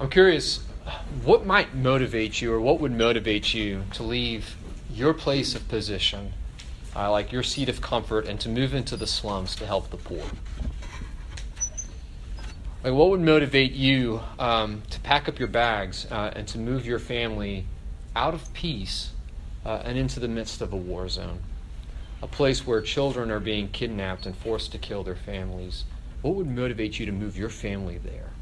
[0.00, 0.58] I'm curious,
[1.22, 4.56] what might motivate you, or what would motivate you to leave
[4.90, 6.32] your place of position,
[6.96, 9.96] uh, like your seat of comfort, and to move into the slums to help the
[9.96, 10.24] poor?
[12.82, 16.84] Like, what would motivate you um, to pack up your bags uh, and to move
[16.84, 17.64] your family
[18.16, 19.12] out of peace
[19.64, 21.38] uh, and into the midst of a war zone?
[22.20, 25.84] A place where children are being kidnapped and forced to kill their families.
[26.20, 28.33] What would motivate you to move your family there?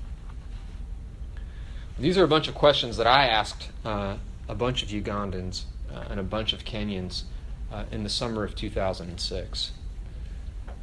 [1.98, 4.16] These are a bunch of questions that I asked uh,
[4.48, 7.24] a bunch of Ugandans uh, and a bunch of Kenyans
[7.72, 9.72] uh, in the summer of 2006.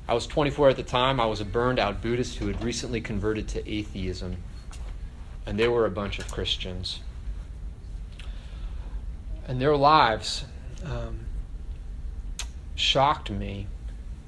[0.07, 1.19] I was 24 at the time.
[1.19, 4.37] I was a burned out Buddhist who had recently converted to atheism,
[5.45, 6.99] and they were a bunch of Christians.
[9.47, 10.45] And their lives
[10.85, 11.25] um,
[12.75, 13.67] shocked me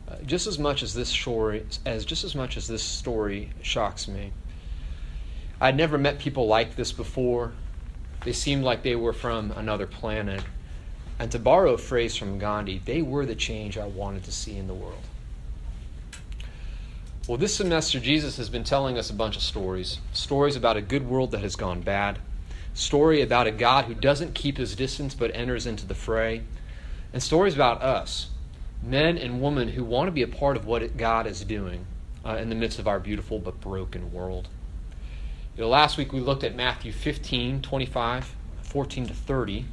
[0.07, 4.07] uh, just as much as this story as just as much as this story shocks
[4.07, 4.33] me.
[5.61, 7.51] I'd never met people like this before.
[8.25, 10.43] They seemed like they were from another planet.
[11.19, 14.57] And to borrow a phrase from Gandhi, they were the change I wanted to see
[14.57, 15.03] in the world.
[17.27, 20.81] Well, this semester, Jesus has been telling us a bunch of stories stories about a
[20.81, 22.17] good world that has gone bad,
[22.73, 26.41] story about a God who doesn't keep his distance but enters into the fray,
[27.13, 28.31] and stories about us,
[28.81, 31.85] men and women who want to be a part of what God is doing
[32.25, 34.47] uh, in the midst of our beautiful but broken world.
[35.57, 39.65] You know, last week we looked at Matthew 15, 25, 14 to 30,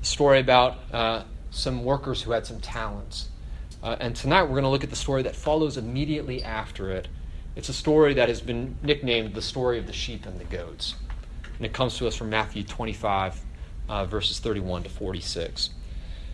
[0.00, 3.28] a story about uh, some workers who had some talents.
[3.82, 7.08] Uh, and tonight we're going to look at the story that follows immediately after it.
[7.56, 10.94] It's a story that has been nicknamed the story of the sheep and the goats.
[11.56, 13.40] And it comes to us from Matthew 25,
[13.88, 15.70] uh, verses 31 to 46.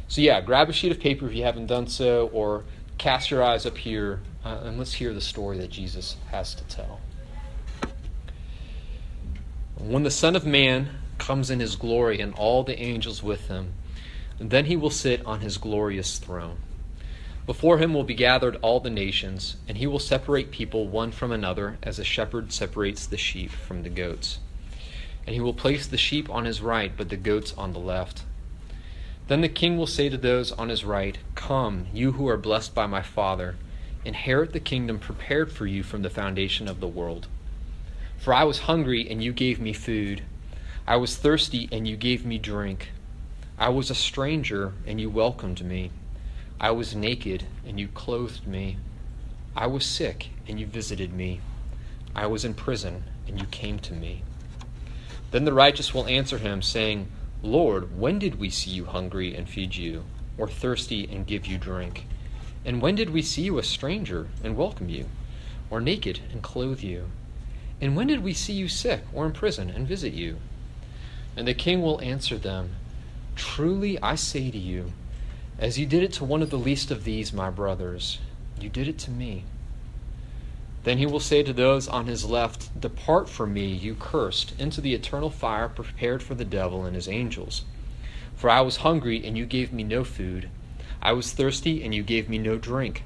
[0.08, 2.64] So, yeah, grab a sheet of paper if you haven't done so, or
[2.98, 6.64] cast your eyes up here, uh, and let's hear the story that Jesus has to
[6.64, 7.00] tell.
[9.76, 13.72] When the Son of Man comes in his glory and all the angels with him,
[14.38, 16.58] then he will sit on his glorious throne.
[17.44, 21.32] Before him will be gathered all the nations, and he will separate people one from
[21.32, 24.38] another as a shepherd separates the sheep from the goats.
[25.26, 28.22] And he will place the sheep on his right, but the goats on the left.
[29.26, 32.74] Then the king will say to those on his right, Come, you who are blessed
[32.74, 33.56] by my Father,
[34.04, 37.26] inherit the kingdom prepared for you from the foundation of the world.
[38.24, 40.22] For I was hungry, and you gave me food.
[40.86, 42.88] I was thirsty, and you gave me drink.
[43.58, 45.90] I was a stranger, and you welcomed me.
[46.58, 48.78] I was naked, and you clothed me.
[49.54, 51.42] I was sick, and you visited me.
[52.14, 54.22] I was in prison, and you came to me.
[55.30, 57.08] Then the righteous will answer him, saying,
[57.42, 60.02] Lord, when did we see you hungry and feed you,
[60.38, 62.06] or thirsty and give you drink?
[62.64, 65.10] And when did we see you a stranger and welcome you,
[65.68, 67.10] or naked and clothe you?
[67.84, 70.38] And when did we see you sick or in prison and visit you?
[71.36, 72.76] And the king will answer them
[73.36, 74.94] Truly I say to you,
[75.58, 78.20] as you did it to one of the least of these, my brothers,
[78.58, 79.44] you did it to me.
[80.84, 84.80] Then he will say to those on his left, Depart from me, you cursed, into
[84.80, 87.64] the eternal fire prepared for the devil and his angels.
[88.34, 90.48] For I was hungry, and you gave me no food.
[91.02, 93.02] I was thirsty, and you gave me no drink.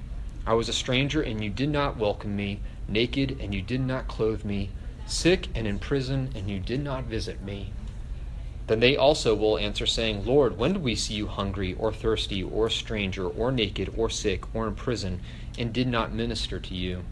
[0.46, 4.08] I was a stranger, and you did not welcome me naked, and you did not
[4.08, 4.70] clothe me,
[5.06, 7.72] sick and in prison, and you did not visit me.
[8.66, 12.42] Then they also will answer, saying, Lord, when did we see you hungry, or thirsty,
[12.42, 15.20] or a stranger, or naked, or sick, or in prison,
[15.58, 17.04] and did not minister to you?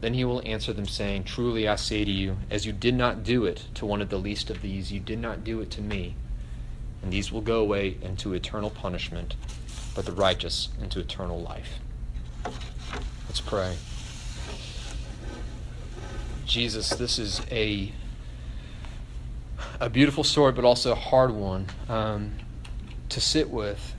[0.00, 3.22] Then he will answer them, saying, Truly I say to you, as you did not
[3.22, 5.82] do it to one of the least of these, you did not do it to
[5.82, 6.14] me.
[7.02, 9.34] And these will go away into eternal punishment,
[9.94, 11.80] but the righteous into eternal life.
[13.26, 13.76] Let's pray.
[16.50, 17.92] Jesus, this is a
[19.78, 22.32] a beautiful story, but also a hard one um,
[23.08, 23.94] to sit with.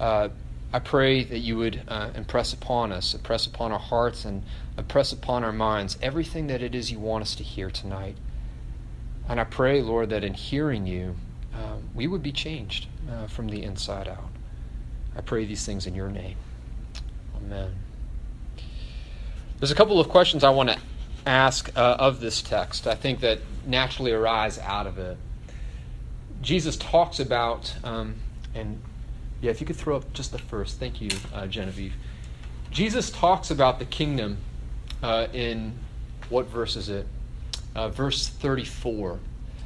[0.00, 0.30] Uh,
[0.72, 4.42] I pray that you would uh, impress upon us, impress upon our hearts, and
[4.76, 8.16] impress upon our minds everything that it is you want us to hear tonight.
[9.28, 11.14] And I pray, Lord, that in hearing you,
[11.54, 14.30] uh, we would be changed uh, from the inside out.
[15.16, 16.36] I pray these things in your name.
[17.36, 17.76] Amen.
[19.60, 20.80] There's a couple of questions I want to
[21.26, 25.18] ask uh, of this text, I think that naturally arise out of it.
[26.40, 28.14] Jesus talks about, um,
[28.54, 28.80] and
[29.40, 31.94] yeah, if you could throw up just the first, thank you, uh, Genevieve.
[32.70, 34.38] Jesus talks about the kingdom
[35.02, 35.74] uh, in
[36.28, 37.06] what verse is it?
[37.74, 39.18] Uh, verse 34.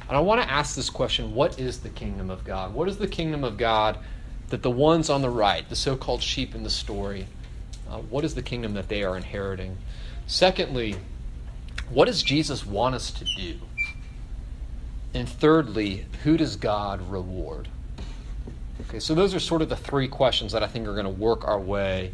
[0.07, 2.73] And I want to ask this question what is the kingdom of God?
[2.73, 3.97] What is the kingdom of God
[4.49, 7.27] that the ones on the right, the so called sheep in the story,
[7.89, 9.77] uh, what is the kingdom that they are inheriting?
[10.27, 10.95] Secondly,
[11.91, 13.55] what does Jesus want us to do?
[15.13, 17.67] And thirdly, who does God reward?
[18.87, 21.09] Okay, so those are sort of the three questions that I think are going to
[21.09, 22.11] work our way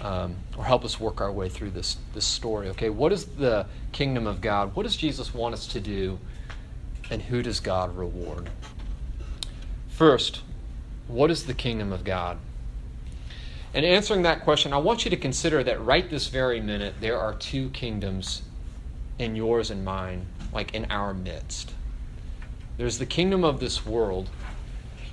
[0.00, 2.68] um, or help us work our way through this, this story.
[2.70, 4.74] Okay, what is the kingdom of God?
[4.74, 6.18] What does Jesus want us to do?
[7.10, 8.48] And who does God reward?
[9.88, 10.40] First,
[11.06, 12.38] what is the kingdom of God?
[13.74, 17.18] And answering that question, I want you to consider that right this very minute, there
[17.18, 18.42] are two kingdoms
[19.22, 21.72] in yours and mine, like in our midst.
[22.76, 24.28] There's the kingdom of this world,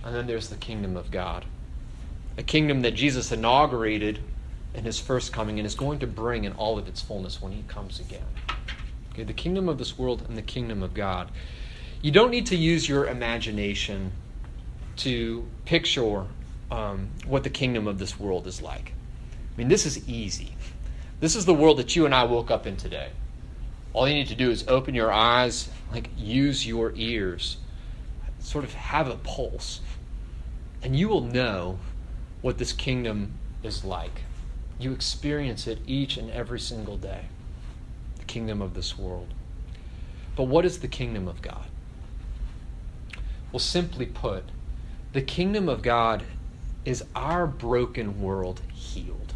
[0.03, 1.45] and then there's the kingdom of God.
[2.37, 4.19] A kingdom that Jesus inaugurated
[4.73, 7.51] in his first coming and is going to bring in all of its fullness when
[7.51, 8.25] he comes again.
[9.11, 11.29] Okay, the kingdom of this world and the kingdom of God.
[12.01, 14.11] You don't need to use your imagination
[14.97, 16.25] to picture
[16.71, 18.93] um, what the kingdom of this world is like.
[19.53, 20.55] I mean, this is easy.
[21.19, 23.09] This is the world that you and I woke up in today.
[23.93, 27.57] All you need to do is open your eyes, like use your ears,
[28.39, 29.81] sort of have a pulse,
[30.81, 31.79] and you will know
[32.41, 33.33] what this kingdom
[33.63, 34.21] is like.
[34.79, 37.25] You experience it each and every single day.
[38.17, 39.33] The kingdom of this world.
[40.35, 41.65] But what is the kingdom of God?
[43.51, 44.45] Well, simply put,
[45.11, 46.23] the kingdom of God
[46.85, 49.33] is our broken world healed.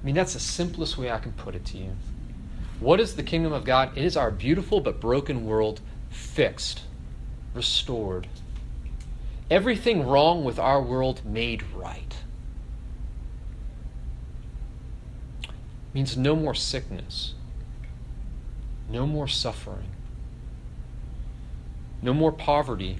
[0.00, 1.92] I mean, that's the simplest way I can put it to you.
[2.80, 3.96] What is the kingdom of God?
[3.96, 5.80] It is our beautiful but broken world
[6.10, 6.82] fixed,
[7.52, 8.28] restored.
[9.50, 12.14] Everything wrong with our world made right.
[15.92, 17.34] Means no more sickness,
[18.88, 19.88] no more suffering,
[22.00, 22.98] no more poverty,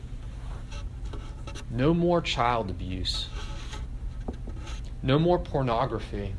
[1.70, 3.28] no more child abuse,
[5.02, 6.34] no more pornography,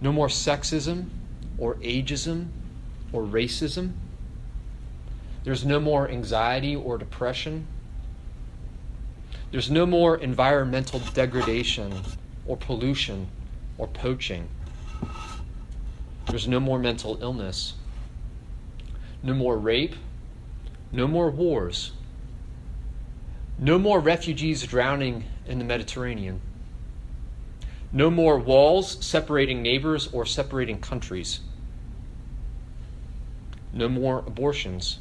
[0.00, 1.10] no more sexism
[1.58, 2.48] or ageism
[3.12, 3.92] or racism.
[5.44, 7.66] There's no more anxiety or depression.
[9.50, 11.92] There's no more environmental degradation
[12.46, 13.28] or pollution
[13.78, 14.48] or poaching.
[16.28, 17.74] There's no more mental illness.
[19.22, 19.94] No more rape.
[20.90, 21.92] No more wars.
[23.58, 26.40] No more refugees drowning in the Mediterranean.
[27.94, 31.38] No more walls separating neighbors or separating countries.
[33.72, 34.98] No more abortions.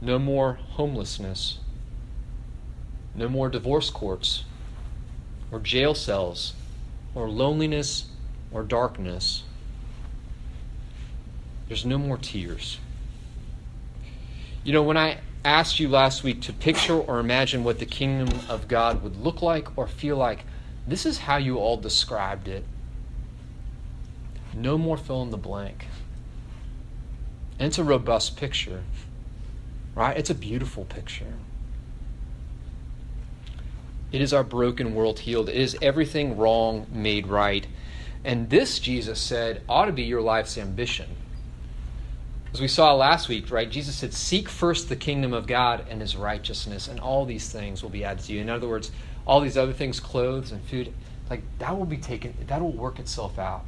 [0.00, 1.58] No more homelessness.
[3.14, 4.44] No more divorce courts
[5.50, 6.54] or jail cells
[7.14, 8.06] or loneliness
[8.50, 9.42] or darkness.
[11.68, 12.78] There's no more tears.
[14.64, 18.40] You know, when I asked you last week to picture or imagine what the kingdom
[18.48, 20.46] of God would look like or feel like,
[20.86, 22.64] this is how you all described it.
[24.54, 25.86] No more fill in the blank.
[27.58, 28.82] And it's a robust picture,
[29.94, 30.16] right?
[30.16, 31.34] It's a beautiful picture.
[34.10, 35.48] It is our broken world healed.
[35.48, 37.66] It is everything wrong made right.
[38.24, 41.08] And this, Jesus said, ought to be your life's ambition.
[42.52, 46.02] As we saw last week, right, Jesus said, Seek first the kingdom of God and
[46.02, 48.42] his righteousness, and all these things will be added to you.
[48.42, 48.92] In other words,
[49.26, 50.92] all these other things, clothes and food,
[51.30, 53.64] like that will be taken, that will work itself out.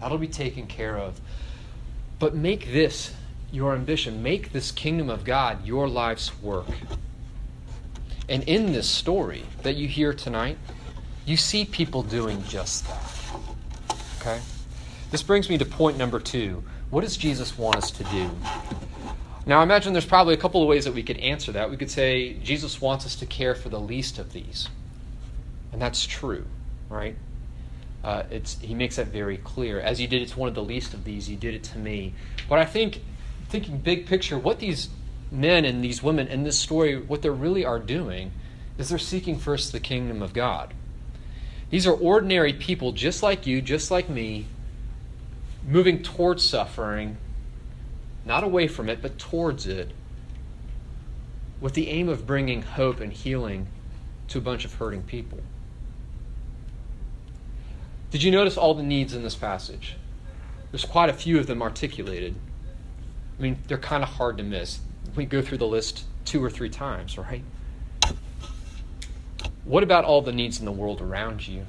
[0.00, 1.20] That'll be taken care of.
[2.18, 3.12] But make this
[3.52, 4.22] your ambition.
[4.22, 6.66] Make this kingdom of God your life's work.
[8.28, 10.56] And in this story that you hear tonight,
[11.26, 13.96] you see people doing just that.
[14.20, 14.40] Okay?
[15.10, 16.64] This brings me to point number two.
[16.90, 18.30] What does Jesus want us to do?
[19.44, 21.70] Now, I imagine there's probably a couple of ways that we could answer that.
[21.70, 24.68] We could say Jesus wants us to care for the least of these.
[25.72, 26.44] And that's true,
[26.88, 27.16] right?
[28.04, 29.80] Uh, it's, he makes that very clear.
[29.80, 31.78] As you did it to one of the least of these, you did it to
[31.78, 32.14] me.
[32.48, 33.00] But I think,
[33.48, 34.88] thinking big picture, what these
[35.30, 38.32] men and these women in this story, what they really are doing
[38.76, 40.74] is they're seeking first the kingdom of God.
[41.70, 44.46] These are ordinary people, just like you, just like me,
[45.66, 47.16] moving towards suffering,
[48.26, 49.92] not away from it, but towards it,
[51.60, 53.68] with the aim of bringing hope and healing
[54.28, 55.40] to a bunch of hurting people.
[58.12, 59.96] Did you notice all the needs in this passage?
[60.70, 62.36] There's quite a few of them articulated.
[63.38, 64.80] I mean, they're kind of hard to miss
[65.14, 67.42] we go through the list two or three times, right?
[69.64, 71.66] What about all the needs in the world around you?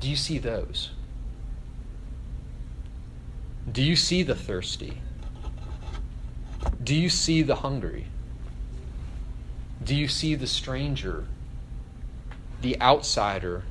[0.00, 0.90] Do you see those?
[3.70, 5.00] Do you see the thirsty?
[6.82, 8.06] Do you see the hungry?
[9.82, 11.24] Do you see the stranger,
[12.60, 13.64] the outsider,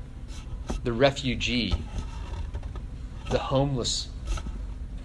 [0.84, 1.74] the refugee,
[3.30, 4.10] the homeless,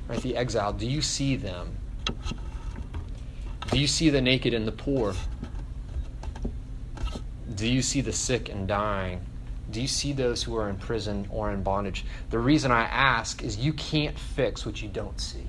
[0.08, 0.20] right?
[0.20, 0.72] The exile.
[0.72, 1.76] Do you see them?
[3.70, 5.14] Do you see the naked and the poor?
[7.54, 9.20] Do you see the sick and dying?
[9.70, 12.04] Do you see those who are in prison or in bondage?
[12.30, 15.46] The reason I ask is you can't fix what you don't see.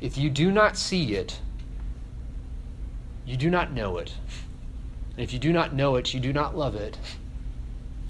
[0.00, 1.38] If you do not see it,
[3.24, 4.14] you do not know it.
[5.12, 6.96] And if you do not know it, you do not love it,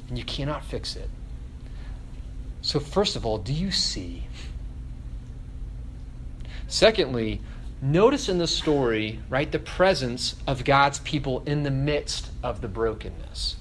[0.08, 1.10] and you cannot fix it.
[2.60, 4.26] So, first of all, do you see?
[6.66, 7.40] Secondly,
[7.80, 12.68] notice in the story, right, the presence of God's people in the midst of the
[12.68, 13.56] brokenness.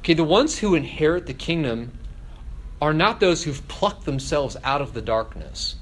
[0.00, 1.92] Okay, the ones who inherit the kingdom
[2.80, 5.76] are not those who've plucked themselves out of the darkness.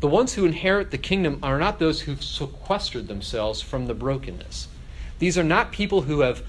[0.00, 4.68] The ones who inherit the kingdom are not those who've sequestered themselves from the brokenness.
[5.18, 6.42] These are not people who have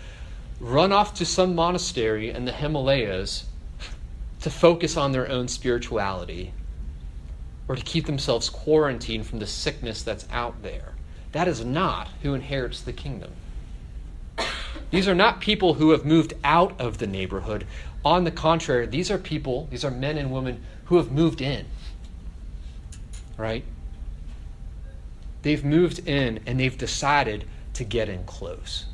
[0.60, 3.46] run off to some monastery in the Himalayas
[4.42, 6.54] to focus on their own spirituality
[7.68, 10.94] or to keep themselves quarantined from the sickness that's out there.
[11.32, 13.32] That is not who inherits the kingdom.
[14.92, 17.66] These are not people who have moved out of the neighborhood.
[18.04, 21.68] On the contrary, these are people, these are men and women who have moved in.
[23.38, 23.63] Right?
[25.44, 28.86] They've moved in and they've decided to get in close.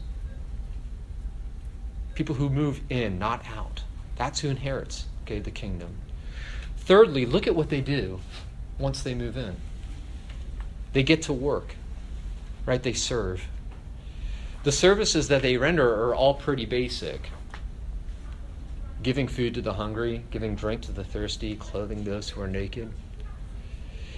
[2.15, 3.83] People who move in, not out.
[4.15, 5.97] That's who inherits, okay, the kingdom.
[6.77, 8.19] Thirdly, look at what they do
[8.79, 9.55] once they move in.
[10.93, 11.75] They get to work,
[12.65, 12.81] right?
[12.81, 13.45] They serve.
[14.63, 17.29] The services that they render are all pretty basic
[19.05, 22.91] giving food to the hungry, giving drink to the thirsty, clothing those who are naked.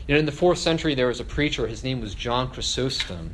[0.07, 3.31] You know, in the fourth century, there was a preacher, his name was John Chrysostom.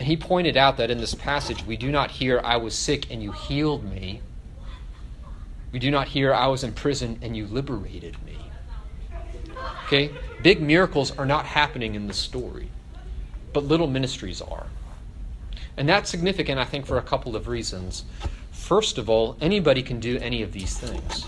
[0.00, 3.10] And he pointed out that in this passage, we do not hear, I was sick
[3.10, 4.22] and you healed me.
[5.72, 8.38] We do not hear, I was in prison and you liberated me.
[9.84, 10.10] Okay?
[10.42, 12.70] Big miracles are not happening in the story,
[13.52, 14.68] but little ministries are.
[15.76, 18.04] And that's significant, I think, for a couple of reasons.
[18.52, 21.26] First of all, anybody can do any of these things,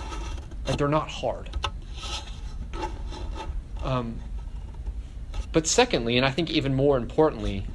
[0.66, 1.50] and they're not hard.
[3.84, 4.18] Um,
[5.52, 7.66] but secondly, and I think even more importantly,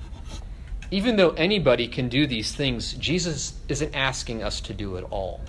[0.89, 5.41] even though anybody can do these things, Jesus isn't asking us to do it all.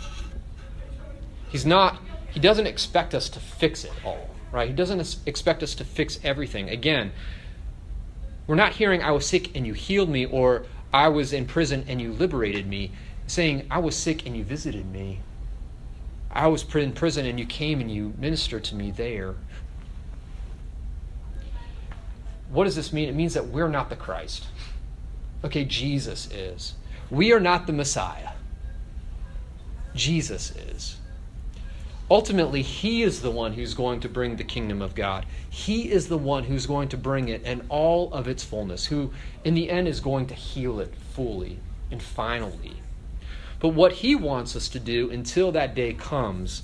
[1.50, 1.98] He's not,
[2.30, 4.68] he doesn't expect us to fix it all, right?
[4.68, 6.68] He doesn't expect us to fix everything.
[6.68, 7.12] Again,
[8.46, 11.84] we're not hearing, I was sick and you healed me, or I was in prison
[11.86, 12.90] and you liberated me,
[13.26, 15.20] saying, I was sick and you visited me.
[16.30, 19.34] I was in prison and you came and you ministered to me there.
[22.50, 23.08] What does this mean?
[23.08, 24.46] It means that we're not the Christ.
[25.44, 26.74] Okay, Jesus is.
[27.10, 28.30] We are not the Messiah.
[29.94, 30.96] Jesus is.
[32.10, 35.26] Ultimately, He is the one who's going to bring the kingdom of God.
[35.48, 39.12] He is the one who's going to bring it and all of its fullness, who
[39.44, 41.58] in the end is going to heal it fully
[41.90, 42.76] and finally.
[43.60, 46.62] But what He wants us to do until that day comes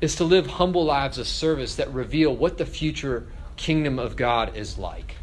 [0.00, 4.56] is to live humble lives of service that reveal what the future kingdom of God
[4.56, 5.16] is like.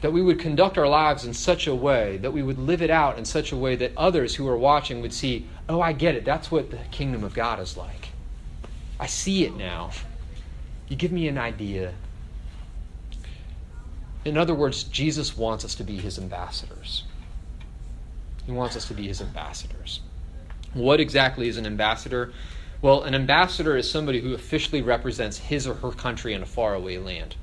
[0.00, 2.90] That we would conduct our lives in such a way, that we would live it
[2.90, 6.14] out in such a way that others who are watching would see, oh, I get
[6.14, 6.24] it.
[6.24, 8.08] That's what the kingdom of God is like.
[9.00, 9.90] I see it now.
[10.88, 11.94] You give me an idea.
[14.24, 17.04] In other words, Jesus wants us to be his ambassadors.
[18.46, 20.00] He wants us to be his ambassadors.
[20.74, 22.32] What exactly is an ambassador?
[22.80, 26.98] Well, an ambassador is somebody who officially represents his or her country in a faraway
[26.98, 27.36] land.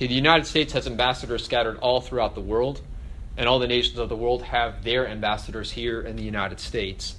[0.00, 2.80] Okay, the United States has ambassadors scattered all throughout the world,
[3.36, 7.16] and all the nations of the world have their ambassadors here in the United States.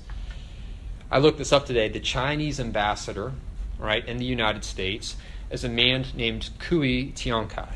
[1.12, 1.90] I looked this up today.
[1.90, 3.34] The Chinese ambassador,
[3.78, 5.16] right, in the United States
[5.52, 7.70] is a man named Cui Tiankai.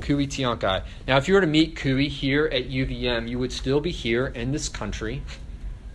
[0.00, 0.84] Cui Tiankai.
[1.08, 4.28] Now, if you were to meet Cui here at UVM, you would still be here
[4.28, 5.22] in this country,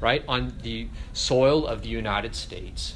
[0.02, 2.96] right, on the soil of the United States.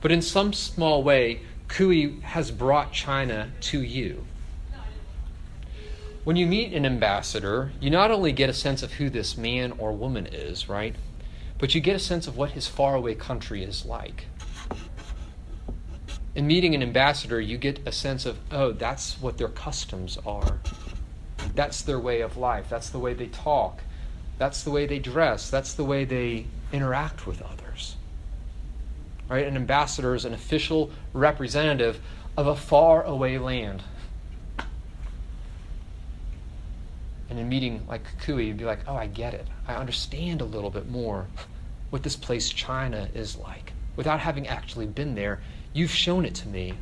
[0.00, 4.26] But in some small way, Cui has brought China to you.
[6.24, 9.72] When you meet an ambassador, you not only get a sense of who this man
[9.78, 10.94] or woman is, right?
[11.58, 14.26] But you get a sense of what his faraway country is like.
[16.34, 20.58] In meeting an ambassador, you get a sense of, oh, that's what their customs are.
[21.54, 22.66] That's their way of life.
[22.68, 23.80] That's the way they talk.
[24.38, 25.50] That's the way they dress.
[25.50, 27.69] That's the way they interact with others.
[29.30, 29.46] Right?
[29.46, 32.00] An ambassador is an official representative
[32.36, 33.82] of a far away land.
[37.28, 39.46] And in meeting like Kukui, you'd be like, oh, I get it.
[39.68, 41.26] I understand a little bit more
[41.90, 45.40] what this place China is like, without having actually been there.
[45.72, 46.74] You've shown it to me.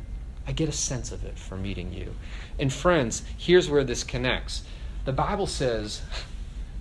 [0.47, 2.15] I get a sense of it from meeting you.
[2.57, 4.63] And friends, here's where this connects.
[5.05, 6.01] The Bible says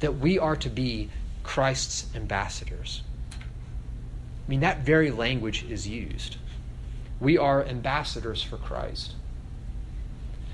[0.00, 1.10] that we are to be
[1.42, 3.02] Christ's ambassadors.
[4.49, 6.38] I mean, that very language is used.
[7.21, 9.12] We are ambassadors for Christ.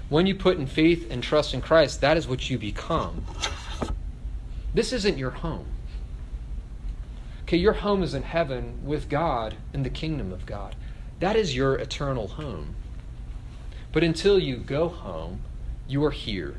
[0.09, 3.25] When you put in faith and trust in Christ, that is what you become.
[4.75, 5.67] This isn't your home.
[7.43, 10.75] Okay, your home is in heaven with God in the kingdom of God.
[11.21, 12.75] That is your eternal home.
[13.93, 15.43] But until you go home,
[15.87, 16.57] you are here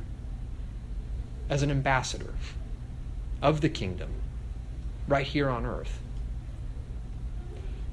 [1.49, 2.33] as an ambassador
[3.41, 4.11] of the kingdom
[5.05, 5.99] right here on earth.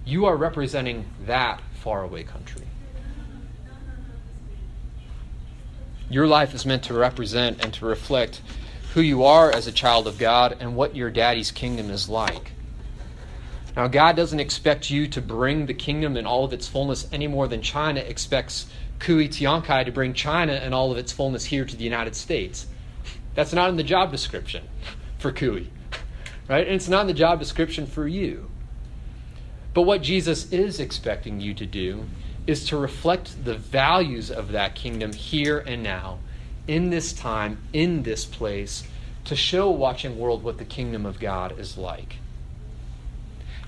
[0.04, 2.66] You are representing that faraway country.
[6.10, 8.42] Your life is meant to represent and to reflect
[8.94, 12.52] who you are as a child of God and what your daddy's kingdom is like.
[13.74, 17.26] Now, God doesn't expect you to bring the kingdom in all of its fullness any
[17.26, 18.66] more than China expects
[18.98, 22.66] Cui Tiankai to bring China in all of its fullness here to the United States.
[23.34, 24.68] That's not in the job description
[25.18, 25.70] for Cui,
[26.48, 26.66] right?
[26.66, 28.50] And it's not in the job description for you.
[29.74, 32.04] But what Jesus is expecting you to do
[32.46, 36.18] is to reflect the values of that kingdom here and now,
[36.66, 38.84] in this time, in this place,
[39.24, 42.16] to show a watching world what the kingdom of God is like.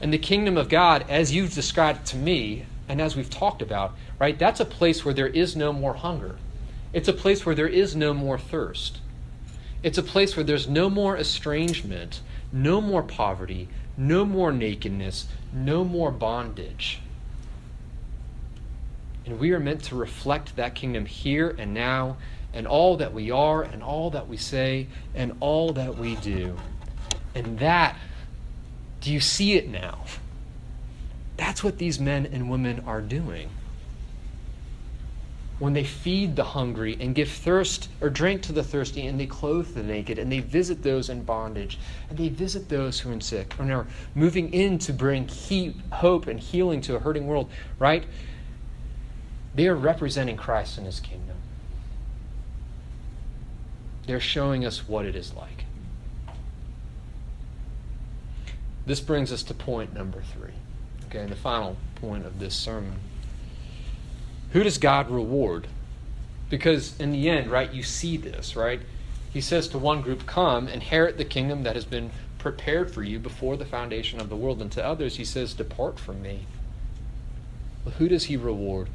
[0.00, 3.94] And the kingdom of God, as you've described to me, and as we've talked about,
[4.18, 6.36] right, that's a place where there is no more hunger.
[6.92, 8.98] It's a place where there is no more thirst.
[9.82, 12.20] It's a place where there's no more estrangement,
[12.52, 17.00] no more poverty, no more nakedness, no more bondage.
[19.26, 22.16] And we are meant to reflect that kingdom here and now,
[22.52, 26.56] and all that we are, and all that we say, and all that we do.
[27.34, 27.96] And that,
[29.00, 30.04] do you see it now?
[31.36, 33.48] That's what these men and women are doing.
[35.60, 39.26] When they feed the hungry and give thirst or drink to the thirsty, and they
[39.26, 43.20] clothe the naked, and they visit those in bondage, and they visit those who are
[43.20, 45.28] sick, and are moving in to bring
[45.92, 48.04] hope and healing to a hurting world, right?
[49.54, 51.36] They are representing Christ and his kingdom.
[54.06, 55.64] They're showing us what it is like.
[58.86, 60.52] This brings us to point number three.
[61.06, 62.96] Okay, and the final point of this sermon.
[64.54, 65.66] Who does God reward?
[66.48, 68.80] Because in the end, right, you see this, right?
[69.32, 73.18] He says to one group, Come, inherit the kingdom that has been prepared for you
[73.18, 74.62] before the foundation of the world.
[74.62, 76.46] And to others, he says, Depart from me.
[77.84, 78.88] Well, who does he reward?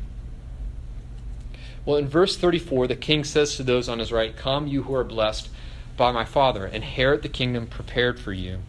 [1.85, 4.95] Well, in verse 34, the king says to those on his right, Come, you who
[4.95, 5.49] are blessed
[5.97, 8.59] by my Father, inherit the kingdom prepared for you.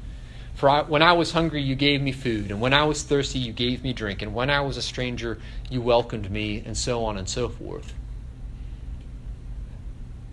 [0.61, 3.39] For I, when I was hungry, you gave me food, and when I was thirsty,
[3.39, 5.39] you gave me drink, and when I was a stranger,
[5.71, 7.95] you welcomed me, and so on and so forth.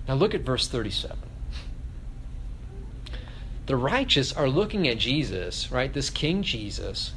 [0.06, 1.18] Now look at verse 37.
[3.68, 5.94] The righteous are looking at Jesus, right?
[5.94, 7.14] This King Jesus,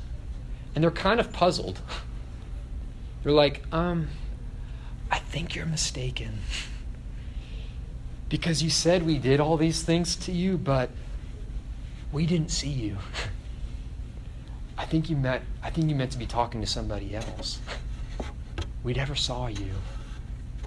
[0.76, 1.80] and they're kind of puzzled.
[3.24, 4.06] They're like, um,
[5.10, 6.38] I think you're mistaken.
[8.28, 10.90] Because you said we did all these things to you, but
[12.12, 12.96] we didn't see you.
[14.76, 17.60] I think you meant I think you meant to be talking to somebody else.
[18.82, 19.70] We never saw you.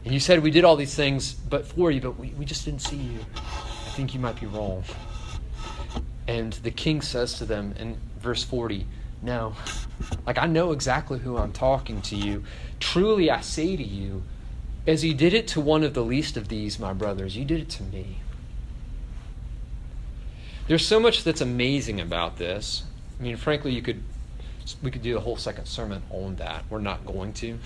[0.05, 2.65] And you said we did all these things but for you, but we, we just
[2.65, 3.19] didn't see you.
[3.35, 4.83] I think you might be wrong.
[6.27, 8.85] And the king says to them in verse 40,
[9.21, 9.55] No.
[10.25, 12.43] Like I know exactly who I'm talking to you.
[12.79, 14.23] Truly I say to you,
[14.85, 17.61] as you did it to one of the least of these, my brothers, you did
[17.61, 18.17] it to me.
[20.67, 22.83] There's so much that's amazing about this.
[23.19, 24.01] I mean, frankly, you could
[24.81, 26.63] we could do a whole second sermon on that.
[26.69, 27.59] We're not going to.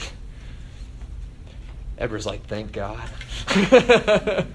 [1.98, 3.10] Edward's like, thank God.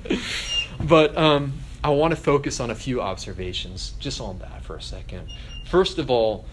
[0.81, 4.83] but um, I want to focus on a few observations just on that for a
[4.83, 5.29] second.
[5.67, 6.45] First of all,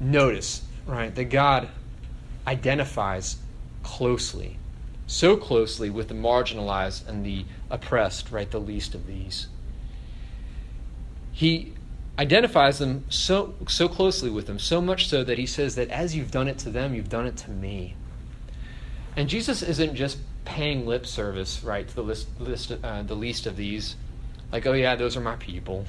[0.00, 1.68] notice, right, that God
[2.46, 3.36] identifies
[3.84, 4.58] closely,
[5.06, 9.46] so closely with the marginalized and the oppressed, right, the least of these.
[11.32, 11.72] He
[12.18, 16.14] identifies them so so closely with them, so much so that he says that as
[16.14, 17.96] you've done it to them, you've done it to me.
[19.16, 23.46] And Jesus isn't just paying lip service, right, to the list, list uh, the least
[23.46, 23.96] of these,
[24.50, 25.86] like, oh yeah, those are my people.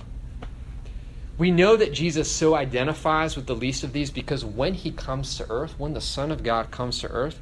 [1.38, 5.36] We know that Jesus so identifies with the least of these because when he comes
[5.38, 7.40] to earth, when the Son of God comes to earth,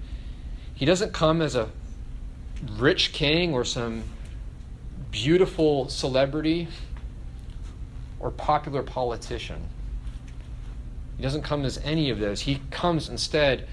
[0.73, 1.69] he doesn't come as a
[2.77, 4.03] rich king or some
[5.11, 6.69] beautiful celebrity
[8.21, 9.61] or popular politician.
[11.17, 12.41] He doesn't come as any of those.
[12.41, 13.67] He comes instead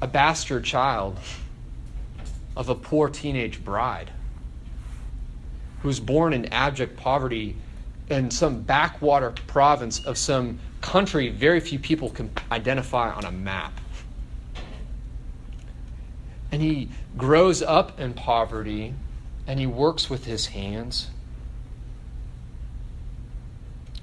[0.00, 1.18] a bastard child
[2.56, 4.10] of a poor teenage bride
[5.82, 7.56] who's born in abject poverty
[8.08, 13.72] in some backwater province of some country very few people can identify on a map.
[16.52, 18.94] And he grows up in poverty
[19.46, 21.08] and he works with his hands.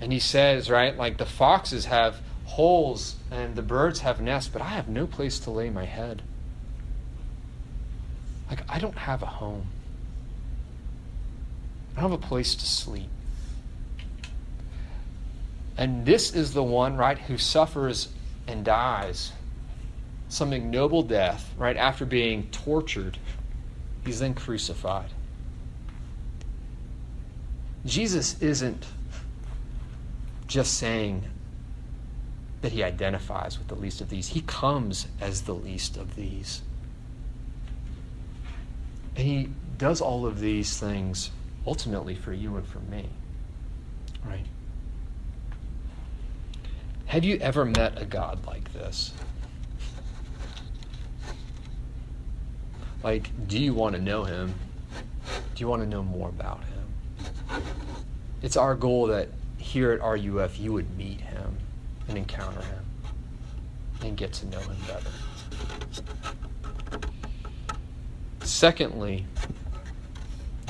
[0.01, 4.61] And he says, right, like the foxes have holes and the birds have nests, but
[4.61, 6.23] I have no place to lay my head.
[8.49, 9.67] Like, I don't have a home,
[11.95, 13.09] I don't have a place to sleep.
[15.77, 18.09] And this is the one, right, who suffers
[18.47, 19.31] and dies
[20.27, 23.17] some ignoble death, right, after being tortured.
[24.05, 25.09] He's then crucified.
[27.85, 28.85] Jesus isn't
[30.51, 31.23] just saying
[32.61, 36.61] that he identifies with the least of these, he comes as the least of these.
[39.15, 41.31] And he does all of these things
[41.65, 43.07] ultimately for you and for me.
[44.25, 44.45] Right?
[47.05, 49.13] Have you ever met a God like this?
[53.03, 54.53] Like, do you want to know him?
[55.55, 57.63] Do you want to know more about him?
[58.41, 59.29] It's our goal that
[59.71, 61.57] here at RUF you would meet him
[62.10, 62.84] and encounter him
[64.03, 65.10] and get to know him better.
[68.43, 69.25] Secondly,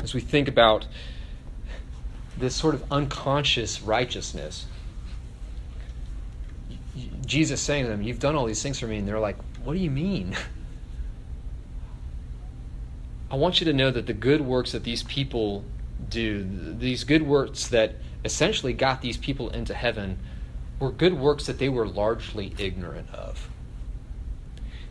[0.03, 0.85] as we think about
[2.37, 4.67] this sort of unconscious righteousness,
[7.25, 8.97] Jesus saying to them, You've done all these things for me.
[8.97, 10.37] And they're like, What do you mean?
[13.31, 15.63] I want you to know that the good works that these people
[16.09, 16.45] do,
[16.77, 20.19] these good works that essentially got these people into heaven,
[20.79, 23.49] were good works that they were largely ignorant of.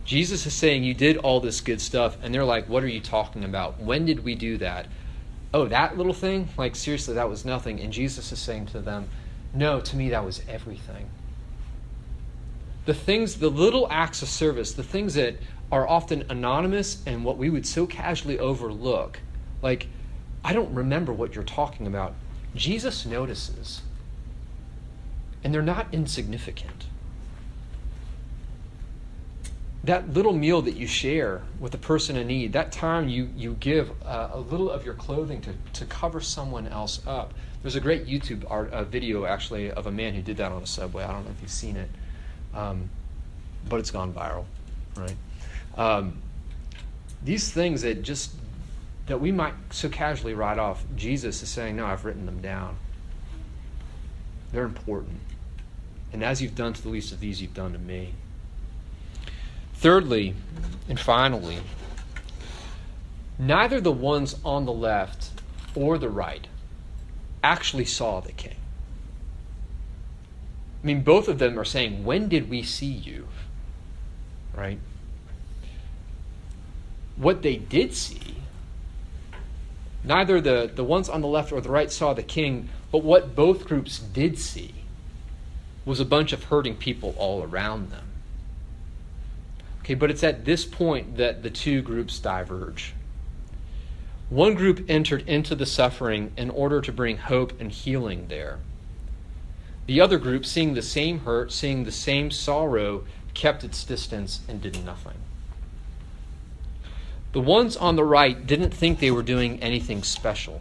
[0.05, 3.01] Jesus is saying, You did all this good stuff, and they're like, What are you
[3.01, 3.81] talking about?
[3.81, 4.87] When did we do that?
[5.53, 6.49] Oh, that little thing?
[6.57, 7.81] Like, seriously, that was nothing.
[7.81, 9.09] And Jesus is saying to them,
[9.53, 11.11] No, to me, that was everything
[12.87, 15.37] the things, the little acts of service, the things that
[15.71, 19.21] are often anonymous and what we would so casually overlook,
[19.63, 19.87] like,
[20.43, 22.15] I don't remember what you're talking about.
[22.55, 23.83] Jesus notices.
[25.43, 26.87] And they're not insignificant.
[29.83, 33.57] That little meal that you share with a person in need, that time you, you
[33.61, 37.33] give uh, a little of your clothing to, to cover someone else up.
[37.63, 40.63] There's a great YouTube art, uh, video, actually, of a man who did that on
[40.63, 41.05] a subway.
[41.05, 41.89] I don't know if you've seen it
[42.55, 42.89] um,
[43.69, 44.45] but it's gone viral,
[44.97, 45.17] right?
[45.77, 46.19] Um,
[47.23, 48.33] these things that just
[49.11, 52.77] that we might so casually write off, Jesus is saying, "No, I've written them down.
[54.53, 55.19] They're important,
[56.13, 58.15] and as you've done to the least of these, you've done to me."
[59.75, 60.37] Thirdly,
[60.89, 61.59] and finally,
[63.37, 65.31] neither the ones on the left
[65.75, 66.47] or the right
[67.43, 68.55] actually saw the king.
[70.85, 73.27] I mean, both of them are saying, When did we see you?
[74.55, 74.79] Right?
[77.17, 78.40] What they did see,
[80.05, 83.35] neither the, the ones on the left or the right saw the king, but what
[83.35, 84.75] both groups did see
[85.85, 88.07] was a bunch of hurting people all around them.
[89.81, 92.95] Okay, but it's at this point that the two groups diverge.
[94.29, 98.61] One group entered into the suffering in order to bring hope and healing there.
[99.87, 104.63] The other group, seeing the same hurt, seeing the same sorrow, kept its distance and
[104.63, 105.17] did nothing.
[107.33, 110.61] The ones on the right didn't think they were doing anything special.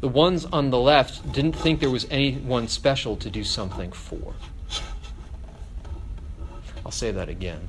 [0.00, 4.34] The ones on the left didn't think there was anyone special to do something for.
[6.84, 7.68] I'll say that again.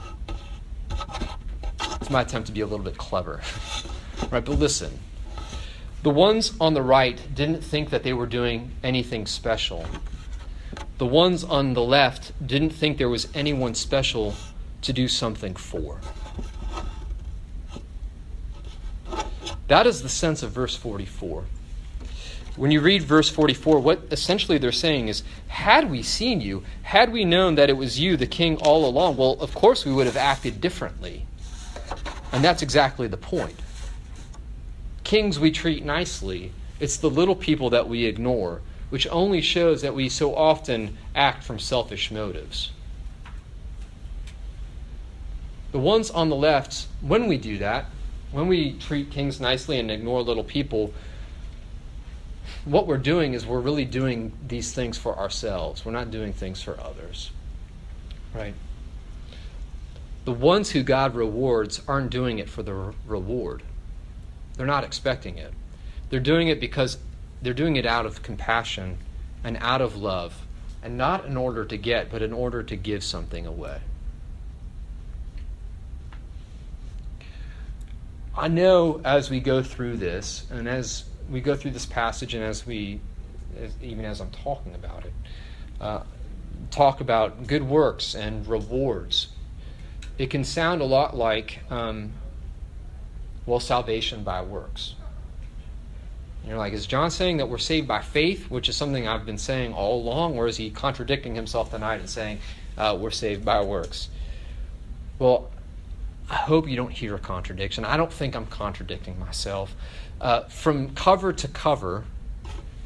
[2.01, 3.41] It's my attempt to be a little bit clever.
[4.31, 4.99] right, but listen.
[6.03, 9.85] The ones on the right didn't think that they were doing anything special.
[10.97, 14.35] The ones on the left didn't think there was anyone special
[14.81, 16.01] to do something for.
[19.73, 21.45] That is the sense of verse 44.
[22.57, 27.11] When you read verse 44, what essentially they're saying is had we seen you, had
[27.11, 30.05] we known that it was you, the king, all along, well, of course we would
[30.05, 31.25] have acted differently.
[32.31, 33.55] And that's exactly the point.
[35.03, 39.95] Kings we treat nicely, it's the little people that we ignore which only shows that
[39.95, 42.71] we so often act from selfish motives.
[45.71, 47.87] The ones on the left, when we do that,
[48.33, 50.91] when we treat kings nicely and ignore little people,
[52.65, 55.85] what we're doing is we're really doing these things for ourselves.
[55.85, 57.31] We're not doing things for others.
[58.33, 58.55] Right?
[60.25, 63.61] The ones who God rewards aren't doing it for the re- reward.
[64.57, 65.53] They're not expecting it.
[66.09, 66.97] They're doing it because
[67.41, 68.97] they're doing it out of compassion
[69.43, 70.45] and out of love,
[70.81, 73.81] and not in order to get, but in order to give something away.
[78.35, 82.43] I know as we go through this, and as we go through this passage, and
[82.43, 82.99] as we,
[83.61, 85.13] as, even as I'm talking about it,
[85.79, 86.01] uh,
[86.71, 89.27] talk about good works and rewards,
[90.17, 92.11] it can sound a lot like, um,
[93.45, 94.95] well, salvation by works.
[96.45, 99.37] You're like, is John saying that we're saved by faith, which is something I've been
[99.37, 102.39] saying all along, or is he contradicting himself tonight and saying
[102.77, 104.09] uh, we're saved by works?
[105.19, 105.51] Well,
[106.33, 107.85] I hope you don't hear a contradiction.
[107.85, 109.75] I don't think I'm contradicting myself.
[110.19, 112.05] Uh, from cover to cover,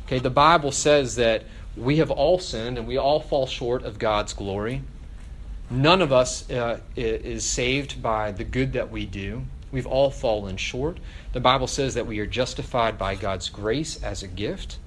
[0.06, 1.44] okay, the Bible says that
[1.78, 4.82] we have all sinned and we all fall short of God's glory.
[5.70, 9.46] None of us uh, is saved by the good that we do.
[9.72, 10.98] We've all fallen short.
[11.32, 14.78] The Bible says that we are justified by God's grace as a gift,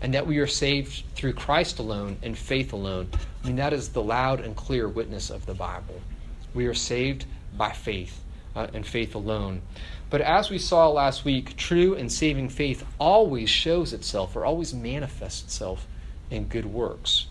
[0.00, 3.10] and that we are saved through Christ alone and faith alone.
[3.44, 6.00] I mean, that is the loud and clear witness of the Bible.
[6.54, 7.26] We are saved
[7.58, 8.22] by faith
[8.56, 9.60] uh, and faith alone.
[10.08, 14.72] But as we saw last week, true and saving faith always shows itself or always
[14.72, 15.86] manifests itself
[16.30, 17.26] in good works.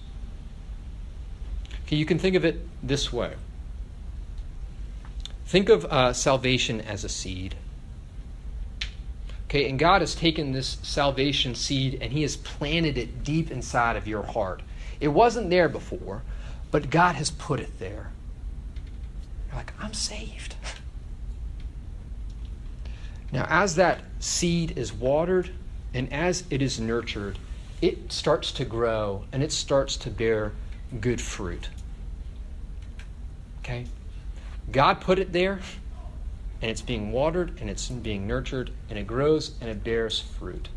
[1.86, 3.34] Okay, you can think of it this way
[5.48, 7.56] Think of uh, salvation as a seed.
[9.46, 13.96] Okay, and God has taken this salvation seed and He has planted it deep inside
[13.96, 14.62] of your heart.
[15.00, 16.24] It wasn't there before,
[16.70, 18.12] but God has put it there.
[19.58, 20.54] Like, I'm saved.
[23.32, 25.50] Now, as that seed is watered
[25.96, 27.40] and as it is nurtured,
[27.82, 30.52] it starts to grow and it starts to bear
[31.02, 31.70] good fruit.
[33.62, 33.88] Okay?
[34.72, 35.60] God put it there,
[36.62, 40.70] and it's being watered, and it's being nurtured, and it grows, and it bears fruit.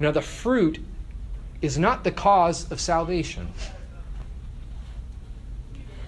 [0.00, 0.80] Now, the fruit
[1.62, 3.52] is not the cause of salvation,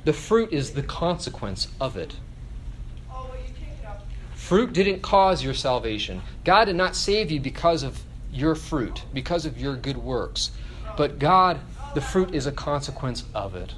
[0.06, 2.14] the fruit is the consequence of it.
[4.34, 6.22] Fruit didn't cause your salvation.
[6.44, 8.00] God did not save you because of
[8.32, 10.52] your fruit, because of your good works.
[10.96, 11.58] But God,
[11.96, 13.74] the fruit is a consequence of it,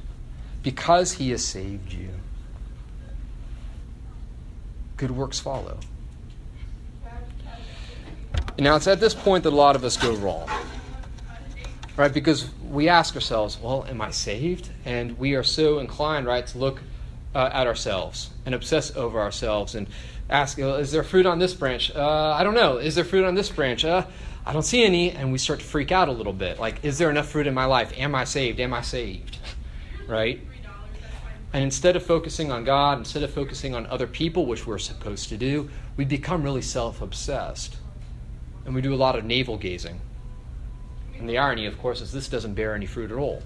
[0.62, 2.10] because He has saved you
[4.98, 5.78] good works follow.
[8.58, 10.50] Now, it's at this point that a lot of us go wrong.
[11.98, 12.14] Right?
[12.14, 14.70] Because we ask ourselves, well, am I saved?
[14.84, 16.80] And we are so inclined, right, to look
[17.34, 19.88] uh, at ourselves and obsess over ourselves and
[20.30, 21.90] ask, is there fruit on this branch?
[21.92, 22.76] Uh, I don't know.
[22.76, 23.84] Is there fruit on this branch?
[23.84, 24.06] Uh,
[24.46, 25.10] I don't see any.
[25.10, 26.60] And we start to freak out a little bit.
[26.60, 27.92] Like, is there enough fruit in my life?
[27.98, 28.60] Am I saved?
[28.60, 29.36] Am I saved?
[30.06, 30.40] right?
[31.52, 35.30] And instead of focusing on God, instead of focusing on other people, which we're supposed
[35.30, 37.76] to do, we become really self obsessed.
[38.64, 40.00] And we do a lot of navel gazing.
[41.18, 43.42] And the irony, of course, is this doesn't bear any fruit at all.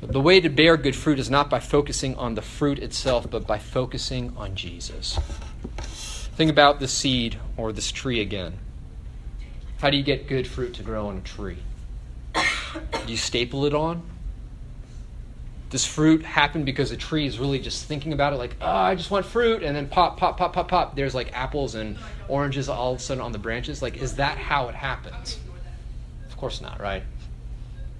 [0.00, 3.46] The way to bear good fruit is not by focusing on the fruit itself, but
[3.46, 5.16] by focusing on Jesus.
[6.36, 8.58] Think about the seed or this tree again.
[9.78, 11.58] How do you get good fruit to grow on a tree?
[12.34, 14.02] Do you staple it on?
[15.72, 18.94] This fruit happen because a tree is really just thinking about it like, oh, I
[18.94, 20.94] just want fruit, and then pop, pop, pop, pop, pop.
[20.94, 21.96] There's like apples and
[22.28, 23.80] oranges all of a sudden on the branches.
[23.80, 25.40] Like, is that how it happens?
[26.28, 27.02] Of course not, right?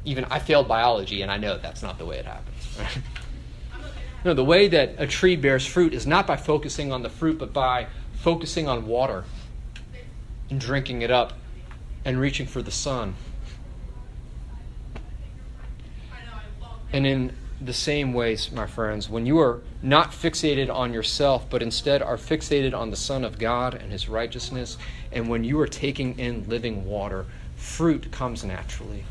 [0.05, 2.79] Even I failed biology, and I know that's not the way it happens.
[2.79, 2.99] Right?
[4.25, 7.41] No, the way that a tree bears fruit is not by focusing on the fruit,
[7.41, 9.25] but by focusing on water
[10.49, 11.33] and drinking it up
[12.05, 13.17] and reaching for the sun.
[16.93, 17.33] And in
[17.65, 22.17] the same ways, my friends, when you are not fixated on yourself, but instead are
[22.17, 24.79] fixated on the Son of God and His righteousness,
[25.13, 29.05] and when you are taking in living water, fruit comes naturally.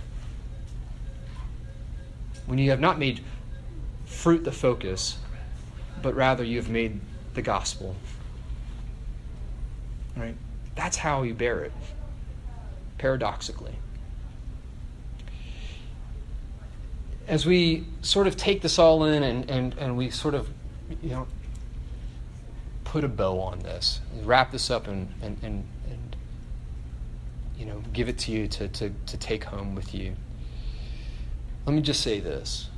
[2.46, 3.22] When you have not made
[4.06, 5.18] fruit the focus,
[6.02, 7.00] but rather you have made
[7.34, 7.96] the gospel.
[10.18, 10.36] Right?
[10.76, 11.72] That's how you bear it,
[12.98, 13.76] paradoxically.
[17.28, 20.50] As we sort of take this all in and, and, and we sort of,
[21.02, 21.28] you know,
[22.84, 26.16] put a bow on this, wrap this up and, and, and, and
[27.58, 30.16] you know, give it to you to, to, to take home with you.
[31.66, 32.70] Let me just say this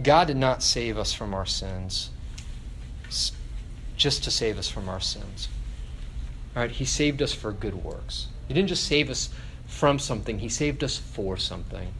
[0.00, 2.10] God did not save us from our sins
[3.96, 5.48] just to save us from our sins.
[6.56, 8.28] All right, he saved us for good works.
[8.46, 9.28] He didn't just save us
[9.66, 11.92] from something, he saved us for something.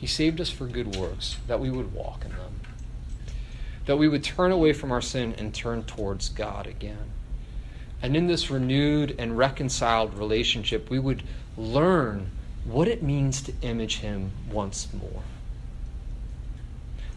[0.00, 2.60] He saved us for good works, that we would walk in them.
[3.84, 7.12] That we would turn away from our sin and turn towards God again.
[8.00, 11.22] And in this renewed and reconciled relationship, we would
[11.54, 12.30] learn
[12.64, 15.22] what it means to image Him once more.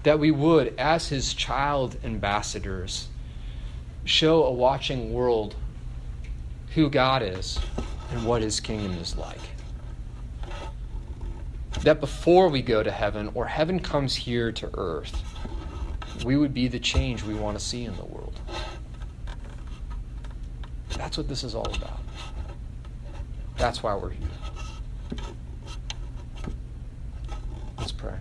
[0.03, 3.07] That we would, as His child ambassadors,
[4.03, 5.55] show a watching world
[6.75, 7.57] who God is
[8.11, 9.52] and what His kingdom is like.
[11.81, 15.21] That before we go to heaven or heaven comes here to earth,
[16.23, 18.39] we would be the change we want to see in the world.
[20.97, 21.99] That's what this is all about.
[23.57, 24.27] That's why we're here.
[27.77, 28.17] Let's pray.